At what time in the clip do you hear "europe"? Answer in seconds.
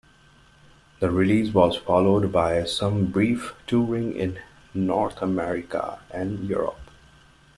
6.49-6.81